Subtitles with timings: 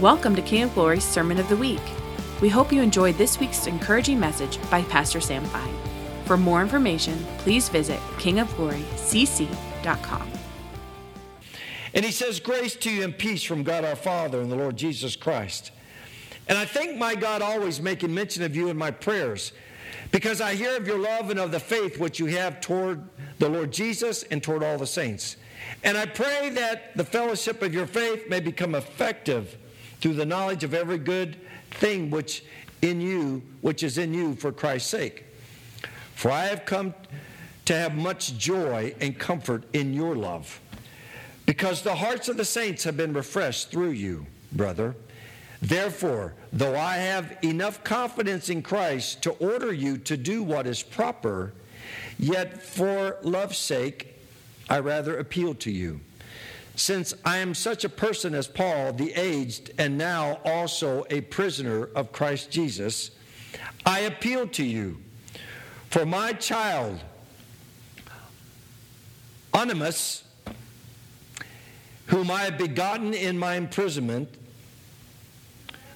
[0.00, 1.82] Welcome to King of Glory's Sermon of the Week.
[2.40, 5.74] We hope you enjoyed this week's encouraging message by Pastor Sam Fine.
[6.24, 10.30] For more information, please visit kingofglorycc.com.
[11.92, 14.78] And he says, Grace to you and peace from God our Father and the Lord
[14.78, 15.70] Jesus Christ.
[16.48, 19.52] And I thank my God always making mention of you in my prayers,
[20.12, 23.04] because I hear of your love and of the faith which you have toward
[23.38, 25.36] the Lord Jesus and toward all the saints.
[25.84, 29.58] And I pray that the fellowship of your faith may become effective
[30.00, 31.36] through the knowledge of every good
[31.70, 32.44] thing which
[32.82, 35.24] in you which is in you for Christ's sake.
[36.14, 36.94] For I have come
[37.66, 40.60] to have much joy and comfort in your love,
[41.46, 44.96] because the hearts of the saints have been refreshed through you, brother.
[45.62, 50.82] Therefore, though I have enough confidence in Christ to order you to do what is
[50.82, 51.52] proper,
[52.18, 54.16] yet for love's sake
[54.68, 56.00] I rather appeal to you
[56.80, 61.90] since I am such a person as Paul, the aged, and now also a prisoner
[61.94, 63.10] of Christ Jesus,
[63.84, 64.96] I appeal to you
[65.90, 66.98] for my child,
[69.52, 70.24] Onesimus,
[72.06, 74.30] whom I have begotten in my imprisonment,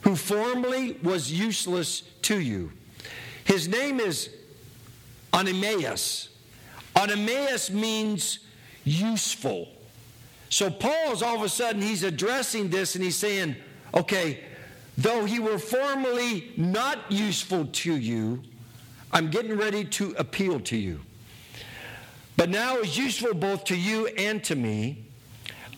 [0.03, 2.70] who formerly was useless to you.
[3.44, 4.28] His name is
[5.33, 6.28] Onesimus.
[6.94, 8.41] Onesimus means
[8.84, 9.73] useful.
[10.55, 13.56] So Paul's all of a sudden, he's addressing this and he's saying,
[13.92, 14.44] okay,
[14.97, 18.41] though he were formerly not useful to you,
[19.10, 21.00] I'm getting ready to appeal to you.
[22.36, 25.05] But now is useful both to you and to me.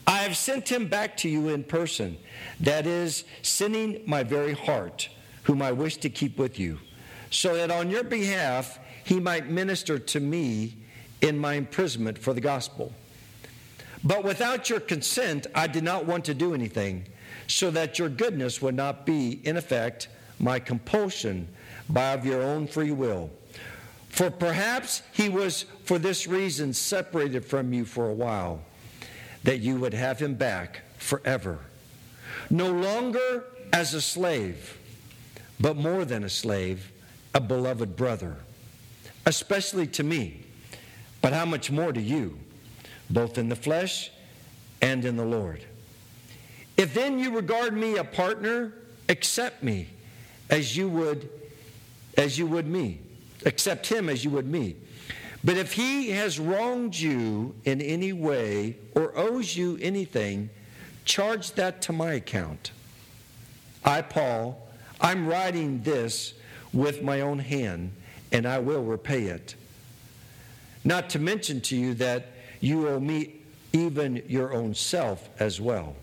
[0.07, 2.19] I have sent him back to you in person,
[2.61, 5.09] that is, sending my very heart,
[5.45, 6.81] whom I wish to keep with you,
[7.31, 10.77] so that on your behalf he might minister to me
[11.23, 12.93] in my imprisonment for the gospel.
[14.07, 17.07] But without your consent, I did not want to do anything,
[17.49, 20.07] so that your goodness would not be, in effect,
[20.39, 21.49] my compulsion
[21.89, 23.31] by of your own free will.
[24.11, 28.63] For perhaps he was for this reason separated from you for a while,
[29.43, 31.59] that you would have him back forever.
[32.49, 34.79] No longer as a slave,
[35.59, 36.93] but more than a slave,
[37.35, 38.37] a beloved brother,
[39.27, 40.45] especially to me,
[41.21, 42.39] but how much more to you?
[43.11, 44.11] Both in the flesh
[44.81, 45.65] and in the Lord.
[46.77, 48.73] If then you regard me a partner,
[49.09, 49.89] accept me
[50.51, 51.29] as you would
[52.17, 53.01] as you would me.
[53.45, 54.77] Accept him as you would me.
[55.45, 60.51] But if he has wronged you in any way or owes you anything,
[61.05, 62.73] charge that to my account.
[63.85, 64.67] I, Paul,
[65.01, 66.35] I'm writing this
[66.73, 67.93] with my own hand,
[68.33, 69.55] and I will repay it.
[70.85, 72.27] Not to mention to you that
[72.61, 73.35] you owe me
[73.73, 75.97] even your own self as well.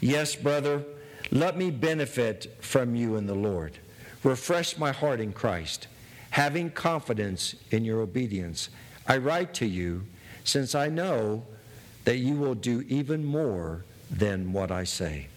[0.00, 0.84] Yes, brother,
[1.30, 3.78] let me benefit from you in the Lord.
[4.24, 5.86] Refresh my heart in Christ,
[6.30, 8.68] having confidence in your obedience.
[9.06, 10.04] I write to you
[10.44, 11.44] since I know
[12.04, 15.28] that you will do even more than what I say.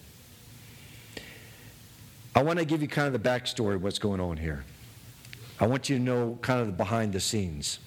[2.36, 4.64] I want to give you kind of the backstory of what's going on here.
[5.60, 7.80] I want you to know kind of the behind the scenes.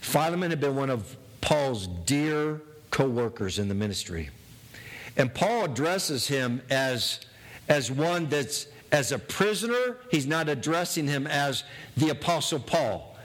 [0.00, 4.30] Philemon had been one of Paul's dear co workers in the ministry.
[5.16, 7.20] And Paul addresses him as,
[7.68, 9.98] as one that's as a prisoner.
[10.10, 11.64] He's not addressing him as
[11.96, 13.16] the Apostle Paul.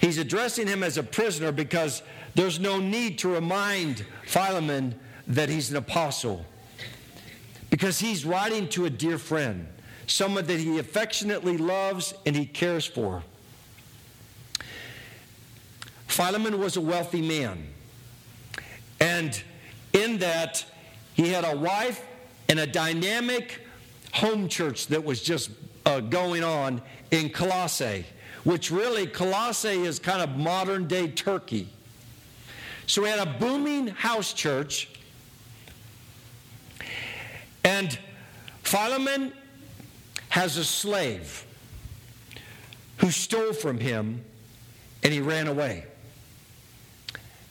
[0.00, 2.02] He's addressing him as a prisoner because
[2.34, 4.94] there's no need to remind Philemon
[5.26, 6.44] that he's an apostle.
[7.68, 9.68] Because he's writing to a dear friend,
[10.06, 13.22] someone that he affectionately loves and he cares for.
[16.10, 17.66] Philemon was a wealthy man.
[18.98, 19.40] And
[19.92, 20.64] in that,
[21.14, 22.04] he had a wife
[22.48, 23.60] and a dynamic
[24.12, 25.50] home church that was just
[25.86, 28.04] uh, going on in Colossae,
[28.44, 31.68] which really, Colossae is kind of modern day Turkey.
[32.86, 34.88] So he had a booming house church.
[37.62, 37.96] And
[38.64, 39.32] Philemon
[40.30, 41.46] has a slave
[42.96, 44.24] who stole from him
[45.02, 45.84] and he ran away.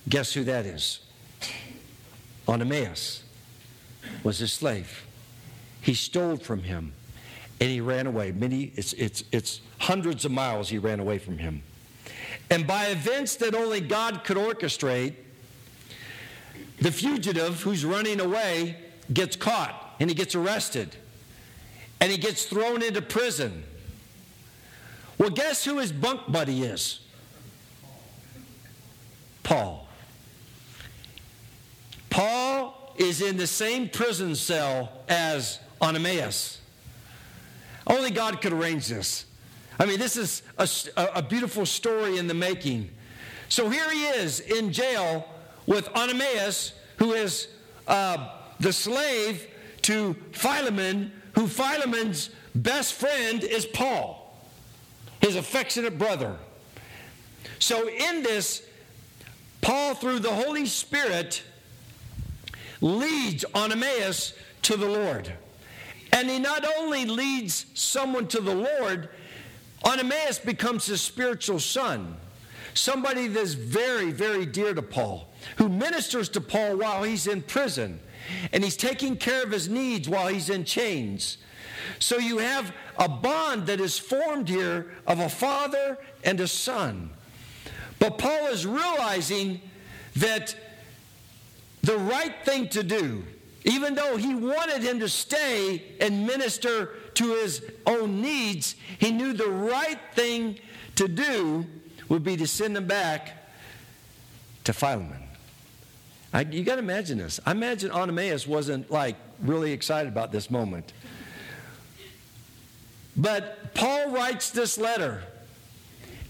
[0.09, 1.00] Guess who that is?
[2.47, 3.23] Onesimus
[4.23, 5.06] was his slave.
[5.81, 6.94] He stole from him
[7.61, 8.31] and he ran away.
[8.31, 11.61] Many, it's, it's, it's hundreds of miles he ran away from him.
[12.50, 15.13] And by events that only God could orchestrate,
[16.79, 18.77] the fugitive who's running away
[19.13, 20.95] gets caught and he gets arrested
[22.01, 23.63] and he gets thrown into prison.
[25.17, 27.01] Well, guess who his bunk buddy is?
[29.44, 29.88] Paul.
[32.09, 36.59] Paul is in the same prison cell as Onesimus.
[37.87, 39.25] Only God could arrange this.
[39.79, 40.67] I mean, this is a,
[41.15, 42.89] a beautiful story in the making.
[43.47, 45.27] So here he is in jail
[45.65, 47.47] with Onesimus, who is
[47.87, 48.29] uh,
[48.59, 49.47] the slave
[49.83, 54.37] to Philemon, who Philemon's best friend is Paul,
[55.21, 56.35] his affectionate brother.
[57.59, 58.61] So in this,
[59.61, 61.43] Paul, through the Holy Spirit,
[62.81, 64.33] leads Onesimus
[64.63, 65.33] to the Lord.
[66.11, 69.09] And he not only leads someone to the Lord,
[69.85, 72.17] Onesimus becomes his spiritual son,
[72.73, 75.27] somebody that's very, very dear to Paul,
[75.57, 77.99] who ministers to Paul while he's in prison,
[78.51, 81.37] and he's taking care of his needs while he's in chains.
[81.99, 87.11] So you have a bond that is formed here of a father and a son.
[87.99, 89.61] But Paul is realizing
[90.15, 90.55] that
[91.81, 93.23] the right thing to do
[93.63, 99.33] even though he wanted him to stay and minister to his own needs, he knew
[99.33, 100.57] the right thing
[100.95, 101.65] to do
[102.07, 103.51] would be to send him back
[104.63, 105.21] to Philemon.
[106.31, 107.39] I, you got to imagine this.
[107.45, 110.93] I imagine Onesimus wasn't like really excited about this moment.
[113.17, 115.23] But Paul writes this letter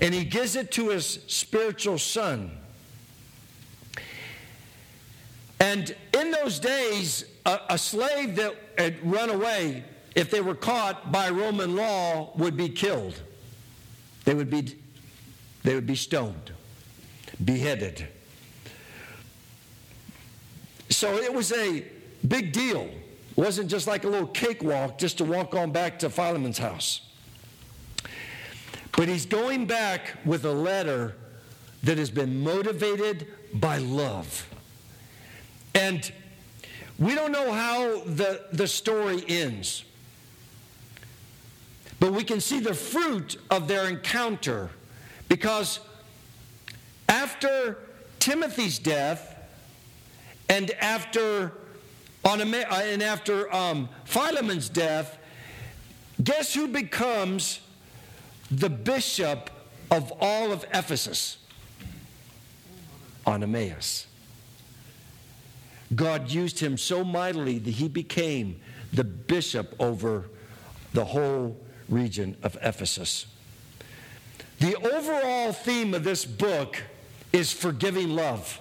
[0.02, 2.59] and he gives it to his spiritual son.
[5.60, 9.84] And in those days, a, a, slave that had run away,
[10.16, 13.22] if they were caught by Roman law, would be killed.
[14.24, 14.78] They would be,
[15.64, 16.52] they would be stoned,
[17.44, 18.08] beheaded.
[20.90, 21.86] So it was a
[22.28, 22.82] big deal.
[22.82, 27.02] It wasn't just like a little cakewalk just to walk on back to Philemon's house.
[28.94, 31.16] But he's going back with a letter
[31.84, 34.49] that has been motivated by love.
[35.80, 36.12] And
[36.98, 39.86] we don't know how the, the story ends,
[42.02, 44.72] but we can see the fruit of their encounter
[45.30, 45.80] because
[47.08, 47.78] after
[48.20, 49.38] Timothy's death
[50.50, 51.54] and after
[52.26, 55.18] uh, and after um, Philemon's death,
[56.22, 57.62] guess who becomes
[58.52, 59.50] the bishop
[59.90, 61.38] of all of Ephesus?
[63.26, 64.09] Onesimus.
[65.96, 68.60] God used him so mightily that he became
[68.94, 70.26] the bishop over
[70.94, 71.58] the whole
[71.88, 73.26] region of Ephesus.
[74.60, 76.82] The overall theme of this book
[77.32, 78.60] is forgiving love.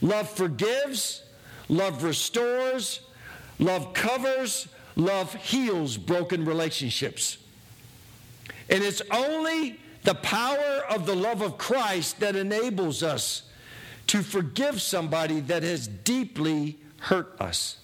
[0.00, 1.22] Love forgives,
[1.68, 3.00] love restores,
[3.58, 7.38] love covers, love heals broken relationships.
[8.68, 13.42] And it's only the power of the love of Christ that enables us
[14.08, 17.78] to forgive somebody that has deeply hurt us.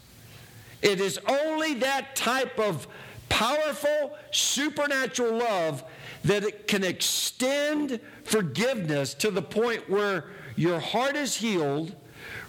[0.83, 2.87] It is only that type of
[3.29, 5.83] powerful supernatural love
[6.25, 10.25] that it can extend forgiveness to the point where
[10.57, 11.95] your heart is healed,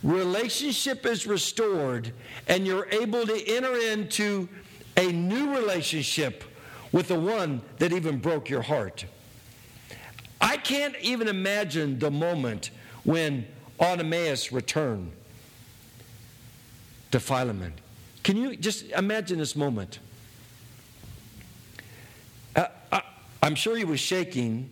[0.04, 2.14] relationship is restored,
[2.48, 4.48] and you're able to enter into
[4.96, 6.44] a new relationship
[6.92, 9.06] with the one that even broke your heart.
[10.40, 12.72] I can't even imagine the moment
[13.04, 13.46] when
[13.80, 15.12] Onesimus return
[17.12, 17.74] to Philemon.
[18.24, 20.00] Can you just imagine this moment?
[22.56, 23.02] Uh, I,
[23.44, 24.70] am sure he was shaking.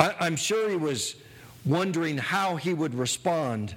[0.00, 1.16] I, I'm sure he was
[1.64, 3.74] wondering how he would respond.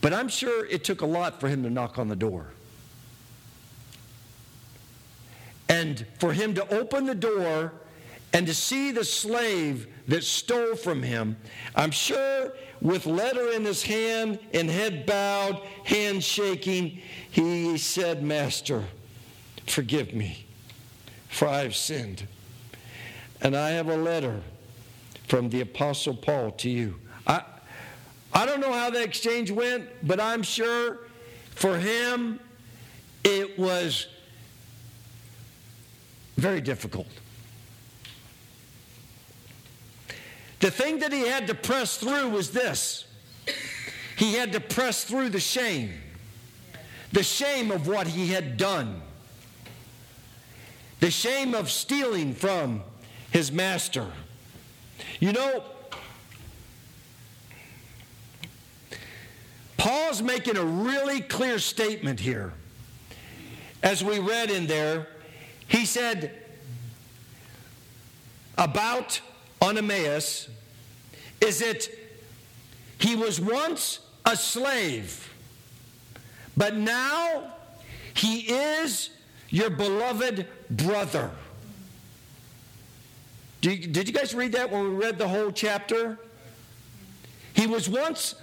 [0.00, 2.46] But I'm sure it took a lot for him to knock on the door.
[5.68, 7.72] And for him to open the door
[8.32, 11.36] and to see the slave that stole from him,
[11.74, 18.84] I'm sure with letter in his hand and head bowed, hand shaking, he said, Master,
[19.66, 20.46] forgive me,
[21.28, 22.26] for I have sinned.
[23.40, 24.40] And I have a letter
[25.28, 26.98] from the Apostle Paul to you.
[27.26, 27.42] I,
[28.32, 31.00] I don't know how the exchange went, but I'm sure
[31.54, 32.40] for him
[33.24, 34.06] it was
[36.36, 37.06] very difficult.
[40.62, 43.04] The thing that he had to press through was this
[44.16, 45.92] he had to press through the shame,
[47.10, 49.02] the shame of what he had done,
[51.00, 52.82] the shame of stealing from
[53.32, 54.06] his master.
[55.18, 55.64] You know,
[59.76, 62.52] Paul's making a really clear statement here.
[63.82, 65.08] As we read in there,
[65.66, 66.30] he said
[68.56, 69.20] about
[69.62, 70.48] Onesimus
[71.40, 71.88] is that
[72.98, 75.32] he was once a slave,
[76.56, 77.52] but now
[78.14, 79.10] he is
[79.48, 81.30] your beloved brother.
[83.60, 86.18] Did you guys read that when we read the whole chapter?
[87.54, 88.34] He was once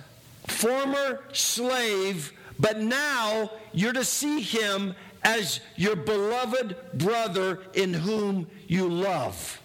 [0.48, 8.88] former slave, but now you're to see him as your beloved brother in whom you
[8.88, 9.59] love.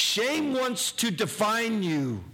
[0.00, 2.24] Shame wants to define you.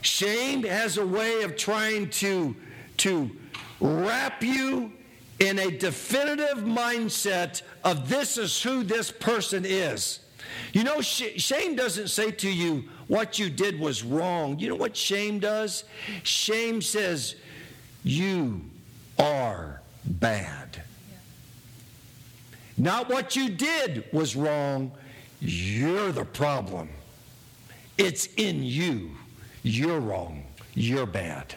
[0.00, 2.56] Shame has a way of trying to,
[2.98, 3.30] to
[3.80, 4.92] wrap you
[5.38, 10.18] in a definitive mindset of this is who this person is.
[10.72, 14.58] You know, sh- shame doesn't say to you, what you did was wrong.
[14.58, 15.84] You know what shame does?
[16.24, 17.36] Shame says,
[18.02, 18.60] you
[19.20, 20.82] are bad.
[22.76, 24.90] Not what you did was wrong,
[25.42, 26.88] you're the problem.
[27.98, 29.10] It's in you.
[29.62, 30.44] You're wrong.
[30.74, 31.54] You're bad.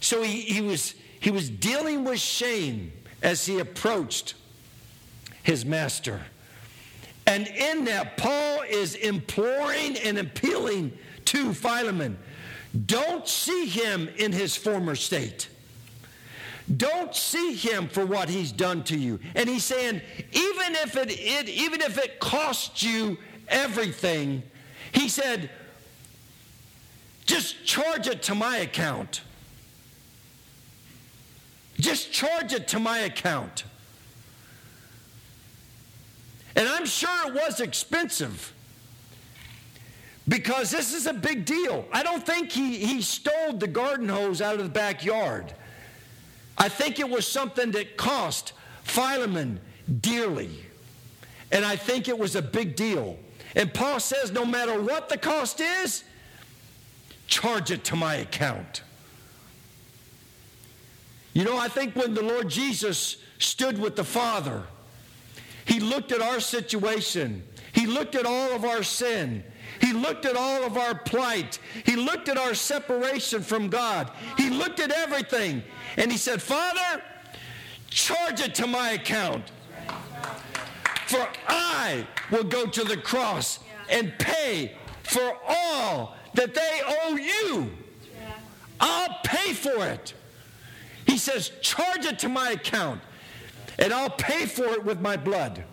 [0.00, 4.34] So he, he, was, he was dealing with shame as he approached
[5.42, 6.22] his master.
[7.26, 10.92] And in that, Paul is imploring and appealing
[11.26, 12.18] to Philemon
[12.86, 15.48] don't see him in his former state.
[16.76, 19.18] Don't see him for what he's done to you.
[19.34, 20.00] And he's saying,
[20.32, 24.42] even if it, it even if it costs you everything,
[24.92, 25.50] he said,
[27.24, 29.22] just charge it to my account.
[31.80, 33.64] Just charge it to my account.
[36.54, 38.52] And I'm sure it was expensive
[40.28, 41.86] because this is a big deal.
[41.92, 45.54] I don't think he, he stole the garden hose out of the backyard.
[46.62, 48.52] I think it was something that cost
[48.84, 49.58] Philemon
[50.00, 50.60] dearly.
[51.50, 53.18] And I think it was a big deal.
[53.56, 56.04] And Paul says no matter what the cost is,
[57.26, 58.82] charge it to my account.
[61.32, 64.62] You know, I think when the Lord Jesus stood with the Father,
[65.64, 67.42] he looked at our situation,
[67.72, 69.42] he looked at all of our sin,
[69.80, 71.58] he looked at all of our plight.
[71.84, 74.10] He looked at our separation from God.
[74.36, 75.62] He looked at everything.
[75.96, 77.02] And he said, Father,
[77.88, 79.50] charge it to my account.
[81.06, 83.58] For I will go to the cross
[83.90, 87.70] and pay for all that they owe you.
[88.80, 90.14] I'll pay for it.
[91.06, 93.00] He says, charge it to my account,
[93.78, 95.64] and I'll pay for it with my blood.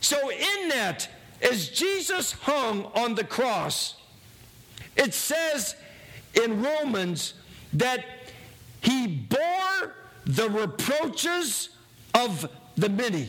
[0.00, 1.08] So, in that,
[1.44, 3.96] as Jesus hung on the cross,
[4.96, 5.76] it says
[6.42, 7.34] in Romans
[7.74, 8.04] that
[8.80, 11.70] he bore the reproaches
[12.14, 13.28] of the many.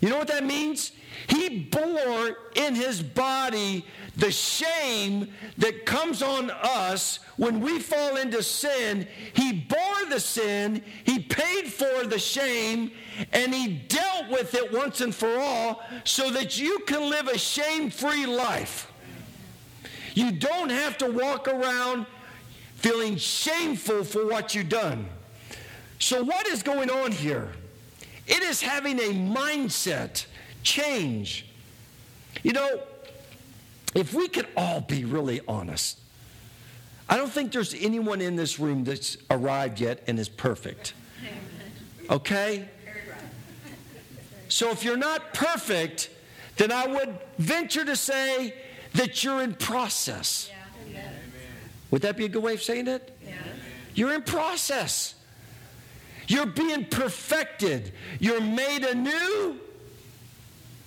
[0.00, 0.92] You know what that means?
[1.28, 3.84] He bore in his body
[4.16, 9.06] the shame that comes on us when we fall into sin.
[9.34, 9.52] He
[9.96, 12.90] bore the sin, he paid for the shame,
[13.32, 17.38] and he dealt with it once and for all so that you can live a
[17.38, 18.90] shame free life.
[20.14, 22.06] You don't have to walk around
[22.76, 25.06] feeling shameful for what you've done.
[25.98, 27.52] So, what is going on here?
[28.26, 30.26] It is having a mindset
[30.62, 31.46] change.
[32.42, 32.80] You know,
[33.94, 36.00] if we could all be really honest,
[37.08, 40.94] I don't think there's anyone in this room that's arrived yet and is perfect.
[42.10, 42.68] Okay?
[44.48, 46.10] So if you're not perfect,
[46.56, 48.54] then I would venture to say
[48.94, 50.50] that you're in process.
[51.90, 53.16] Would that be a good way of saying it?
[53.94, 55.14] You're in process.
[56.28, 57.92] You're being perfected.
[58.18, 59.58] You're made anew,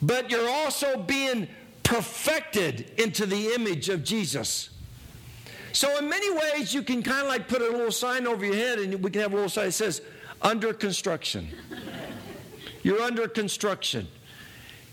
[0.01, 1.47] but you're also being
[1.83, 4.69] perfected into the image of Jesus.
[5.71, 8.55] So, in many ways, you can kind of like put a little sign over your
[8.55, 10.01] head, and we can have a little sign that says,
[10.41, 11.49] under construction.
[12.81, 14.07] You're under construction.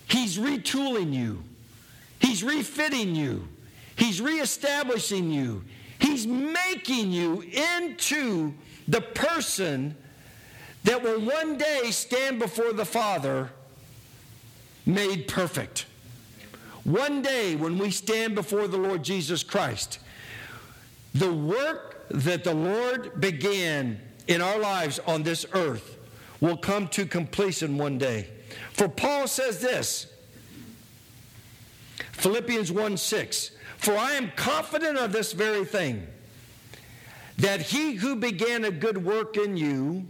[0.08, 1.42] He's retooling you,
[2.18, 3.48] He's refitting you,
[3.96, 5.64] He's reestablishing you,
[5.98, 8.54] He's making you into
[8.88, 9.96] the person
[10.84, 13.50] that will one day stand before the Father
[14.84, 15.86] made perfect.
[16.84, 19.98] One day when we stand before the Lord Jesus Christ,
[21.18, 25.96] the work that the Lord began in our lives on this earth
[26.40, 28.28] will come to completion one day.
[28.72, 30.06] For Paul says this
[32.12, 36.06] Philippians 1 6 For I am confident of this very thing,
[37.38, 40.06] that he who began a good work in you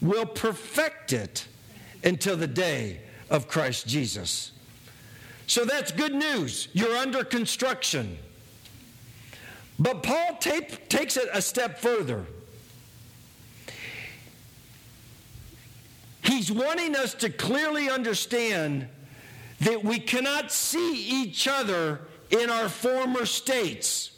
[0.00, 1.46] will perfect it
[2.02, 4.52] until the day of Christ Jesus.
[5.46, 6.68] So that's good news.
[6.72, 8.18] You're under construction.
[9.78, 12.24] But Paul take, takes it a step further.
[16.22, 18.88] He's wanting us to clearly understand
[19.60, 22.00] that we cannot see each other
[22.30, 24.10] in our former states.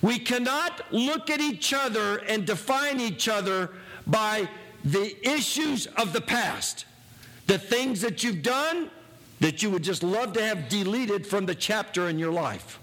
[0.00, 3.70] We cannot look at each other and define each other
[4.06, 4.48] by
[4.84, 6.86] the issues of the past,
[7.46, 8.90] the things that you've done
[9.38, 12.80] that you would just love to have deleted from the chapter in your life.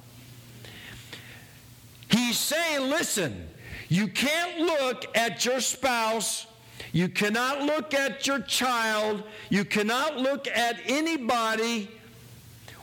[2.30, 3.50] He's saying, listen,
[3.88, 6.46] you can't look at your spouse,
[6.92, 11.90] you cannot look at your child, you cannot look at anybody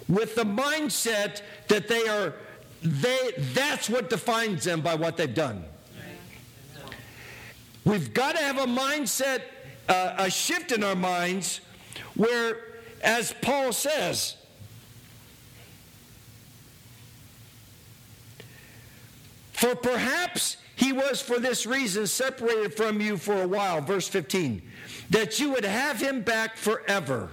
[0.08, 2.34] with the mindset that they are
[2.82, 5.62] they that's what defines them by what they've done.
[7.84, 9.42] We've got to have a mindset,
[9.88, 11.60] uh, a shift in our minds
[12.16, 12.58] where,
[13.00, 14.38] as Paul says,
[19.56, 24.60] for perhaps he was for this reason separated from you for a while, verse 15,
[25.08, 27.30] that you would have him back forever.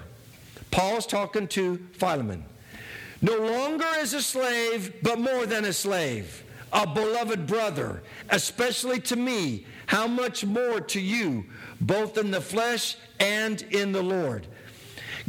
[0.71, 2.45] Paul's talking to Philemon.
[3.21, 9.17] No longer as a slave, but more than a slave, a beloved brother, especially to
[9.17, 11.43] me how much more to you,
[11.81, 14.47] both in the flesh and in the Lord?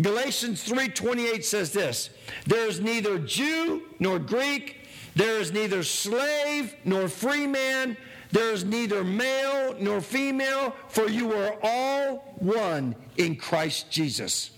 [0.00, 2.10] Galatians 3:28 says this,
[2.46, 4.83] there is neither Jew nor Greek,
[5.14, 7.96] there is neither slave nor free man,
[8.32, 14.50] there is neither male nor female, for you are all one in Christ Jesus.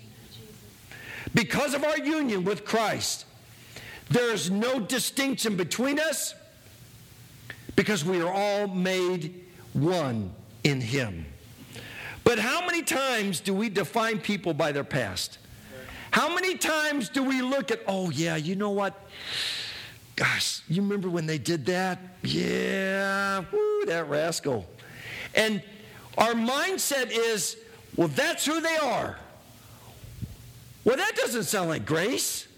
[1.35, 3.27] Because of our union with Christ,
[4.09, 6.35] there is no distinction between us
[7.75, 9.45] because we are all made
[9.75, 10.33] one
[10.65, 11.27] in Him.
[12.25, 15.39] But how many times do we define people by their past?
[16.11, 18.95] How many times do we look at, oh, yeah, you know what?
[20.17, 21.99] Gosh, you remember when they did that?
[22.23, 24.67] Yeah, woo, that rascal.
[25.35, 25.63] And
[26.17, 27.59] our mindset is,
[27.97, 29.19] well, that's who they are.
[30.85, 32.49] Well, that doesn't sound like grace.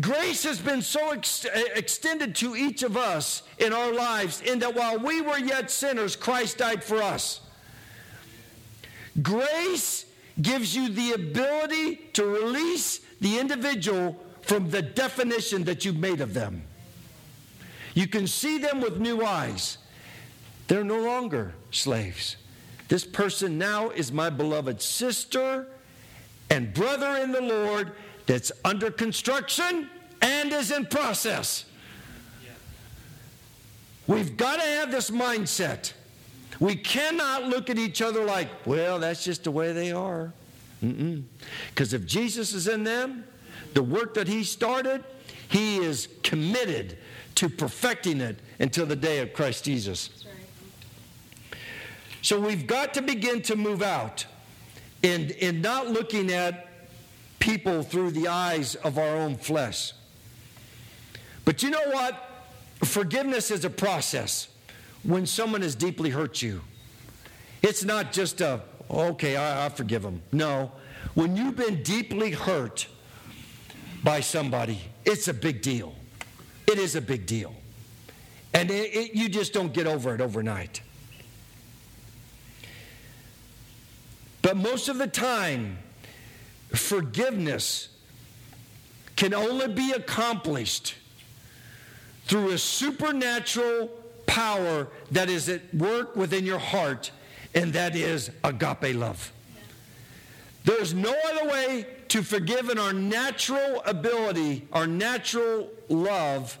[0.00, 4.74] Grace has been so ex- extended to each of us in our lives, in that
[4.74, 7.40] while we were yet sinners, Christ died for us.
[9.20, 10.06] Grace
[10.40, 16.34] gives you the ability to release the individual from the definition that you've made of
[16.34, 16.62] them.
[17.94, 19.78] You can see them with new eyes.
[20.68, 22.36] They're no longer slaves.
[22.88, 25.66] This person now is my beloved sister
[26.48, 27.92] and brother in the Lord
[28.26, 29.88] that's under construction
[30.20, 31.64] and is in process.
[34.06, 35.92] We've got to have this mindset.
[36.58, 40.32] We cannot look at each other like, well, that's just the way they are.
[40.80, 43.24] Because if Jesus is in them,
[43.74, 45.04] the work that he started,
[45.48, 46.98] he is committed
[47.36, 50.24] to perfecting it until the day of Christ Jesus.
[52.22, 54.26] So we've got to begin to move out
[55.02, 56.68] in, in not looking at
[57.38, 59.94] people through the eyes of our own flesh.
[61.44, 62.26] But you know what?
[62.84, 64.48] Forgiveness is a process
[65.02, 66.60] when someone has deeply hurt you.
[67.62, 70.22] It's not just a, okay, I, I forgive them.
[70.32, 70.72] No.
[71.14, 72.86] When you've been deeply hurt
[74.02, 75.94] by somebody, it's a big deal.
[76.66, 77.54] It is a big deal.
[78.54, 80.80] And it, it, you just don't get over it overnight.
[84.42, 85.78] But most of the time,
[86.74, 87.88] forgiveness
[89.16, 90.94] can only be accomplished
[92.26, 93.90] through a supernatural
[94.26, 97.10] power that is at work within your heart,
[97.54, 99.32] and that is agape love.
[100.64, 106.58] There's no other way to forgive in our natural ability, our natural love,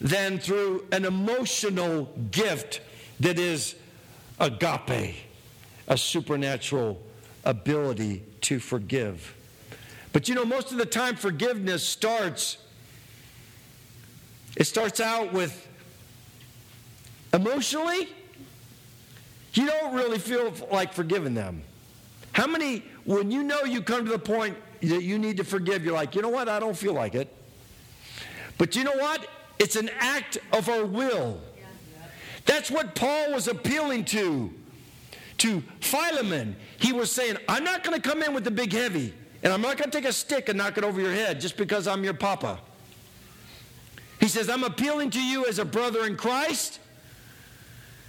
[0.00, 2.80] than through an emotional gift
[3.20, 3.74] that is
[4.38, 5.16] agape,
[5.88, 7.02] a supernatural
[7.44, 9.34] ability to forgive.
[10.12, 12.58] But you know, most of the time, forgiveness starts,
[14.56, 15.68] it starts out with
[17.34, 18.08] emotionally,
[19.54, 21.62] you don't really feel like forgiving them.
[22.38, 25.84] How many, when you know you come to the point that you need to forgive,
[25.84, 27.34] you're like, you know what, I don't feel like it.
[28.58, 29.26] But you know what?
[29.58, 31.40] It's an act of our will.
[32.46, 34.54] That's what Paul was appealing to
[35.38, 39.12] to Philemon, he was saying, I'm not going to come in with the big heavy,
[39.42, 41.56] and I'm not going to take a stick and knock it over your head just
[41.56, 42.60] because I'm your papa.
[44.20, 46.78] He says, I'm appealing to you as a brother in Christ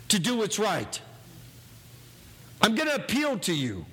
[0.09, 1.01] to do what's right.
[2.61, 3.85] I'm going to appeal to you.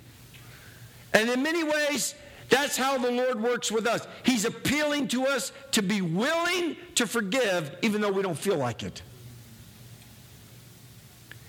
[1.16, 2.14] And in many ways,
[2.48, 4.06] That's how the Lord works with us.
[4.22, 8.82] He's appealing to us to be willing to forgive, even though we don't feel like
[8.82, 9.02] it.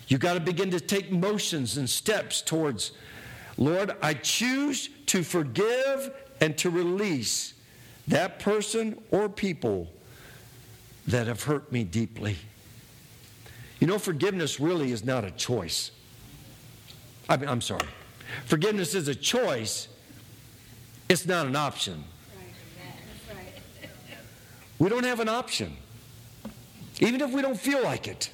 [0.08, 2.92] You've got to begin to take motions and steps towards,
[3.58, 7.54] Lord, I choose to forgive and to release
[8.08, 9.92] that person or people
[11.08, 12.38] that have hurt me deeply.
[13.80, 15.92] You know, forgiveness really is not a choice.
[17.30, 17.88] I mean, I'm sorry.
[18.46, 19.88] Forgiveness is a choice,
[21.10, 22.04] it's not an option.
[24.80, 25.76] We don't have an option.
[27.00, 28.32] Even if we don't feel like it,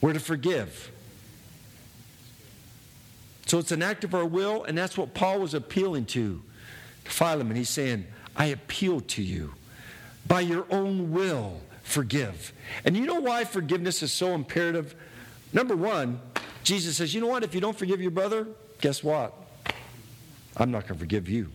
[0.00, 0.90] we're to forgive.
[3.46, 6.40] So it's an act of our will, and that's what Paul was appealing to
[7.04, 7.56] Philemon.
[7.56, 9.54] He's saying, I appeal to you.
[10.26, 12.52] By your own will, forgive.
[12.84, 14.94] And you know why forgiveness is so imperative?
[15.52, 16.20] Number one,
[16.62, 17.42] Jesus says, You know what?
[17.42, 18.46] If you don't forgive your brother,
[18.80, 19.34] guess what?
[20.56, 21.50] I'm not going to forgive you.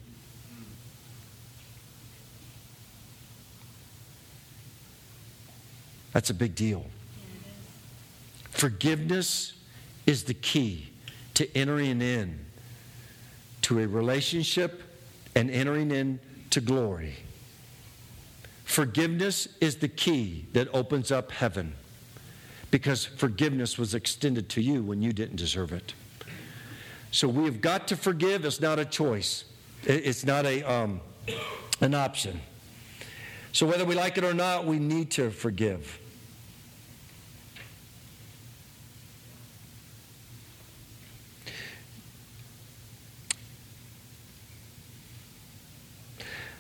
[6.14, 6.86] That's a big deal.
[8.52, 9.54] Forgiveness
[10.06, 10.90] is the key
[11.34, 12.46] to entering in
[13.64, 14.82] to a relationship
[15.36, 16.20] and entering in
[16.52, 17.16] to glory.
[18.64, 21.76] Forgiveness is the key that opens up heaven
[22.72, 25.94] because forgiveness was extended to you when you didn't deserve it.
[27.12, 28.44] So we have got to forgive.
[28.44, 29.46] It's not a choice,
[29.84, 31.00] it's not a, um,
[31.82, 32.42] an option.
[33.54, 36.00] So whether we like it or not, we need to forgive.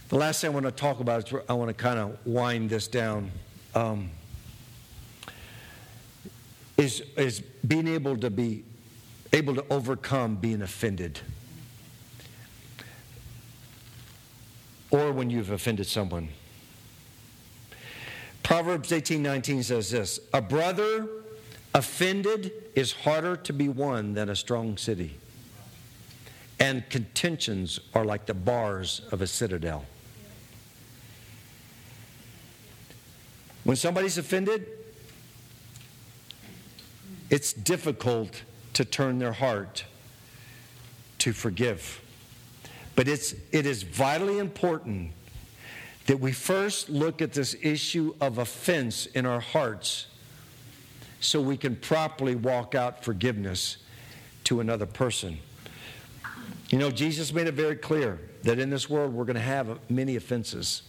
[0.07, 2.69] The last thing I want to talk about is I want to kind of wind
[2.69, 3.31] this down.
[3.73, 4.11] Um,
[6.77, 8.63] is, is being able to be
[9.33, 11.19] able to overcome being offended.
[14.91, 16.29] Or when you've offended someone.
[18.43, 21.07] Proverbs 18 19 says this A brother
[21.73, 25.17] offended is harder to be won than a strong city,
[26.59, 29.85] and contentions are like the bars of a citadel.
[33.63, 34.67] When somebody's offended,
[37.29, 39.85] it's difficult to turn their heart
[41.19, 42.01] to forgive.
[42.95, 45.11] But it's, it is vitally important
[46.05, 50.07] that we first look at this issue of offense in our hearts
[51.19, 53.77] so we can properly walk out forgiveness
[54.43, 55.37] to another person.
[56.69, 59.79] You know, Jesus made it very clear that in this world we're going to have
[59.89, 60.83] many offenses.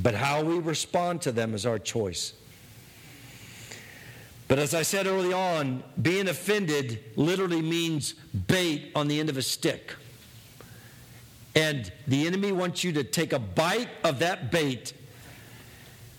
[0.00, 2.34] But how we respond to them is our choice.
[4.48, 9.36] But as I said early on, being offended literally means bait on the end of
[9.36, 9.94] a stick.
[11.54, 14.94] And the enemy wants you to take a bite of that bait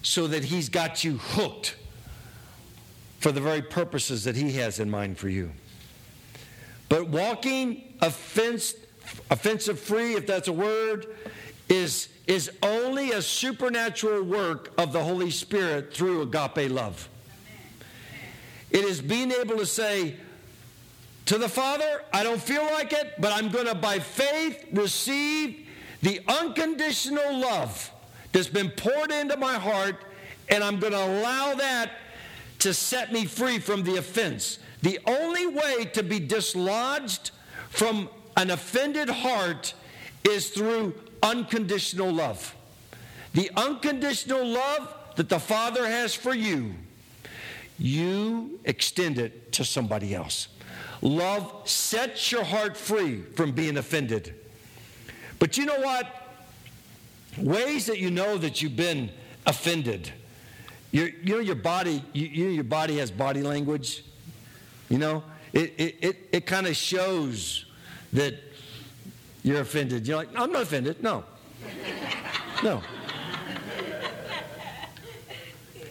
[0.03, 1.75] so that he's got you hooked
[3.19, 5.51] for the very purposes that he has in mind for you.
[6.87, 8.75] But walking offense,
[9.29, 11.07] offensive free, if that's a word,
[11.67, 17.09] is is only a supernatural work of the Holy Spirit through agape love.
[18.71, 20.15] It is being able to say
[21.25, 25.67] to the Father, I don't feel like it, but I'm going to, by faith, receive
[26.01, 27.91] the unconditional love
[28.31, 29.97] that's been poured into my heart,
[30.49, 31.91] and I'm going to allow that
[32.59, 34.59] to set me free from the offense.
[34.81, 37.31] The only way to be dislodged
[37.69, 39.73] from an offended heart
[40.23, 42.55] is through unconditional love.
[43.33, 46.73] The unconditional love that the Father has for you,
[47.79, 50.49] you extend it to somebody else.
[51.01, 54.35] Love sets your heart free from being offended.
[55.39, 56.05] But you know what?
[57.37, 59.09] Ways that you know that you've been
[59.45, 60.11] offended.
[60.91, 62.03] you you know your body.
[62.11, 64.03] You, you know your body has body language.
[64.89, 65.73] You know it.
[65.77, 67.65] It it, it kind of shows
[68.11, 68.35] that
[69.43, 70.05] you're offended.
[70.05, 71.01] You're like, I'm not offended.
[71.01, 71.23] No.
[72.61, 72.81] No.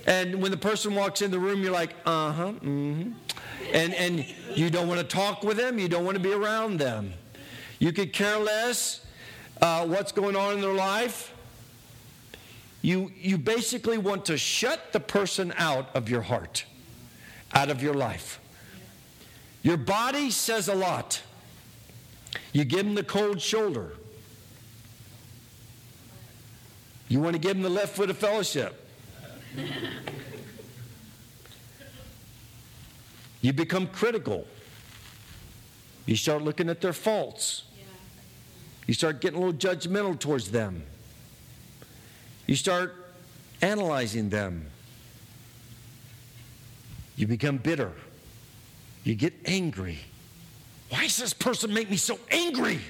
[0.09, 3.13] And when the person walks in the room, you're like, uh huh, mm-hmm.
[3.75, 6.79] And, and you don't want to talk with them, you don't want to be around
[6.79, 7.13] them.
[7.79, 9.05] You could care less
[9.61, 11.35] uh, what's going on in their life.
[12.81, 16.65] You, you basically want to shut the person out of your heart,
[17.53, 18.41] out of your life.
[19.61, 21.21] Your body says a lot.
[22.55, 23.93] You give them the cold shoulder.
[27.09, 28.87] You want to give them the left foot of fellowship.
[33.41, 34.47] you become critical.
[36.07, 37.65] You start looking at their faults.
[38.87, 40.83] You start getting a little judgmental towards them.
[42.47, 42.95] You start
[43.61, 44.67] analyzing them.
[47.17, 47.93] You become bitter.
[49.05, 49.99] You get angry.
[50.89, 52.81] Why does this person make me so angry?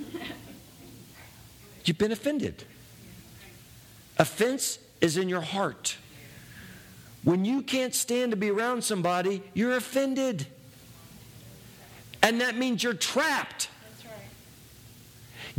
[1.84, 2.64] You've been offended.
[4.18, 5.96] Offense is in your heart.
[7.24, 10.46] When you can't stand to be around somebody, you're offended.
[12.22, 13.68] And that means you're trapped.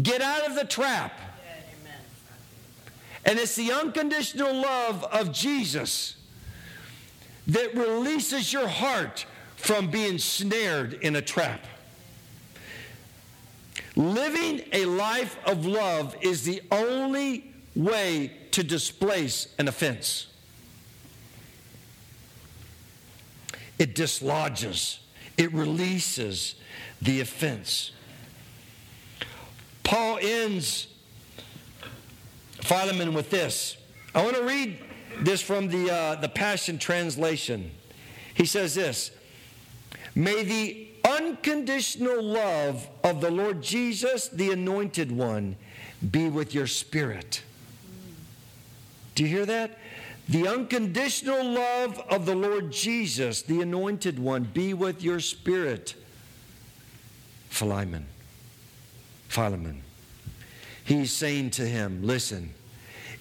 [0.01, 1.19] Get out of the trap.
[3.25, 6.15] And it's the unconditional love of Jesus
[7.47, 9.25] that releases your heart
[9.57, 11.65] from being snared in a trap.
[13.97, 20.25] Living a life of love is the only way to displace an offense.
[23.77, 24.97] It dislodges,
[25.37, 26.55] it releases
[26.99, 27.91] the offense.
[29.83, 30.87] Paul ends
[32.61, 33.77] Philemon with this.
[34.15, 34.79] I want to read
[35.19, 37.69] this from the, uh, the Passion Translation.
[38.33, 39.11] He says this
[40.15, 45.57] May the unconditional love of the Lord Jesus, the Anointed One,
[46.09, 47.43] be with your spirit.
[49.17, 49.79] Do you hear that?
[50.29, 55.95] The unconditional love of the Lord Jesus, the Anointed One, be with your spirit.
[57.49, 58.05] Philemon.
[59.27, 59.81] Philemon.
[60.85, 62.53] He's saying to him, Listen,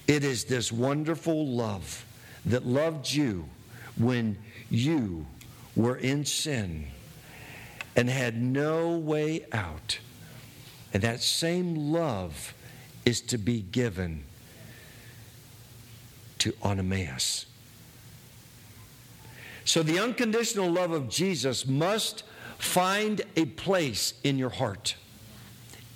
[0.07, 2.05] it is this wonderful love
[2.45, 3.49] that loved you
[3.97, 4.37] when
[4.69, 5.25] you
[5.77, 6.89] were in sin
[7.97, 9.99] and had no way out.
[10.93, 12.53] And that same love
[13.07, 14.25] is to be given
[16.47, 17.47] to Onesimus.
[19.65, 22.23] So the unconditional love of Jesus must
[22.57, 24.95] find a place in your heart.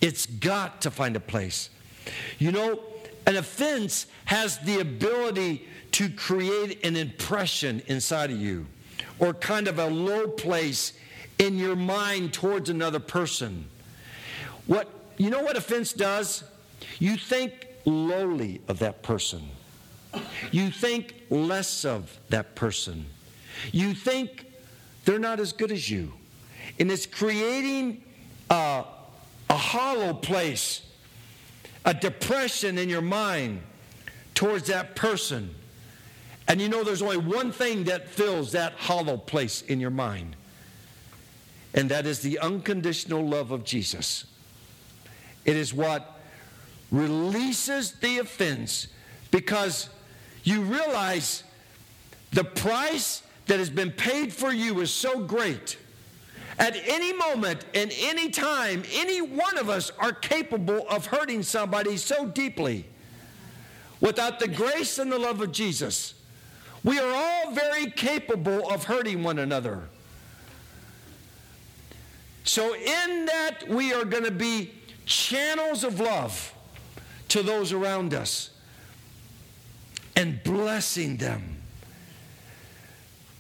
[0.01, 1.71] It's got to find a place.
[2.41, 2.81] You know,
[3.29, 8.67] an offense has the ability to create an impression inside of you
[9.21, 10.95] or kind of a low place
[11.39, 13.67] in your mind towards another person.
[14.67, 16.43] What you know what offense does?
[16.99, 19.43] You think lowly of that person.
[20.51, 23.07] You think less of that person.
[23.73, 24.47] You think
[25.05, 26.13] they're not as good as you.
[26.79, 28.03] And it's creating
[28.49, 28.85] a,
[29.49, 30.83] a hollow place,
[31.85, 33.63] a depression in your mind
[34.35, 35.55] towards that person.
[36.49, 40.35] And you know there's only one thing that fills that hollow place in your mind,
[41.75, 44.25] and that is the unconditional love of Jesus.
[45.45, 46.19] It is what
[46.91, 48.89] releases the offense
[49.31, 49.91] because
[50.45, 51.45] you realize
[52.33, 55.77] the price that has been paid for you is so great.
[56.59, 61.97] At any moment, in any time, any one of us are capable of hurting somebody
[61.97, 62.85] so deeply
[64.01, 66.15] without the grace and the love of Jesus.
[66.85, 69.89] We are all very capable of hurting one another.
[72.45, 74.73] So, in that, we are going to be
[75.05, 76.55] channels of love
[77.29, 78.51] to those around us
[80.21, 81.57] and blessing them.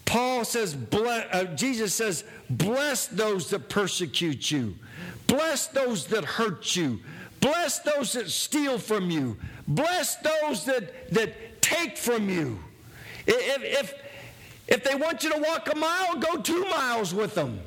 [0.07, 4.75] Paul says, uh, Jesus says, bless those that persecute you,
[5.27, 7.01] bless those that hurt you,
[7.41, 9.37] bless those that steal from you,
[9.69, 12.59] bless those that, that take from you.
[13.27, 13.95] If, if,
[14.67, 17.61] if they want you to walk a mile, go two miles with them.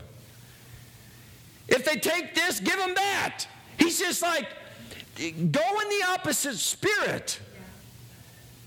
[1.70, 3.46] If they take this, give them that.
[3.78, 4.48] He's just like,
[5.18, 5.26] go
[5.82, 7.40] in the opposite spirit.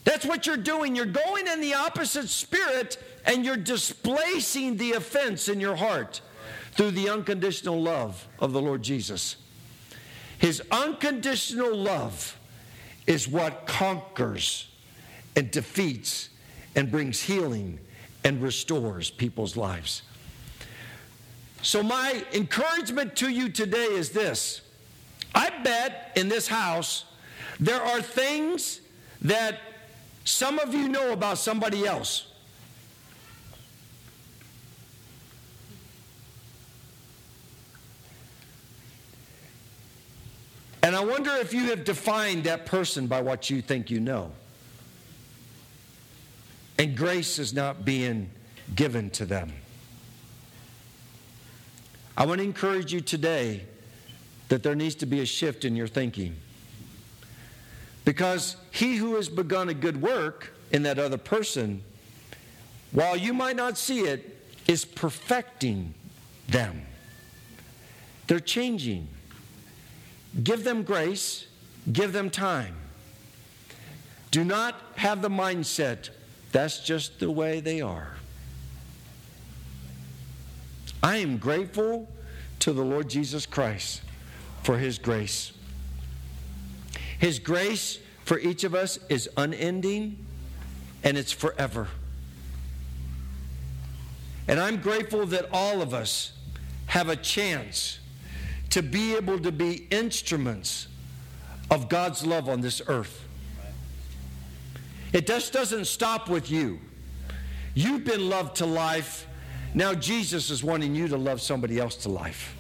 [0.07, 0.95] That's what you're doing.
[0.95, 6.21] You're going in the opposite spirit and you're displacing the offense in your heart
[6.71, 9.35] through the unconditional love of the Lord Jesus.
[10.39, 12.39] His unconditional love
[13.09, 14.69] is what conquers
[15.35, 16.29] and defeats
[16.77, 17.81] and brings healing
[18.23, 20.03] and restores people's lives.
[21.63, 24.61] So, my encouragement to you today is this
[25.35, 27.07] I bet in this house
[27.59, 28.83] there are things
[29.23, 29.59] that
[30.27, 32.27] some of you know about somebody else.
[40.83, 44.33] And I wonder if you have defined that person by what you think you know.
[46.79, 48.31] And grace is not being
[48.75, 49.53] given to them.
[52.17, 53.65] I want to encourage you today
[54.49, 56.37] that there needs to be a shift in your thinking.
[58.07, 61.83] Because he who has begun a good work in that other person,
[62.93, 64.39] while you might not see it,
[64.69, 65.93] is perfecting
[66.49, 66.83] them.
[68.29, 69.09] They're changing.
[70.43, 71.47] give them grace,
[71.93, 72.77] give them time.
[74.31, 76.11] Do not have the mindset
[76.53, 78.17] that's just the way they are.
[81.03, 82.09] I am grateful
[82.61, 84.03] to the Lord Jesus Christ
[84.63, 85.53] for his grace.
[87.19, 90.19] His grace for each of us is unending
[91.03, 91.89] and it's forever.
[94.49, 96.33] And I'm grateful that all of us
[96.87, 97.99] have a chance
[98.71, 100.89] to be able to be instruments
[101.71, 103.25] of God's love on this earth.
[105.13, 106.79] It just doesn't stop with you.
[107.75, 109.27] You've been loved to life.
[109.75, 112.57] Now Jesus is wanting you to love somebody else to life.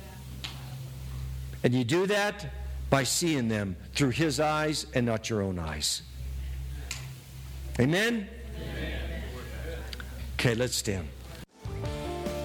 [1.62, 2.46] And you do that
[2.96, 6.00] by seeing them through His eyes and not your own eyes.
[7.78, 8.26] Amen?
[8.56, 9.22] Amen.
[10.32, 11.06] Okay, let's stand.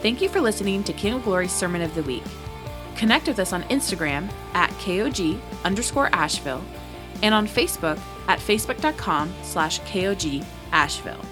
[0.01, 2.23] Thank you for listening to King of Glory's Sermon of the Week.
[2.97, 6.65] Connect with us on Instagram at KOG underscore Asheville
[7.23, 11.30] and on Facebook at facebook.com slash KOG Asheville.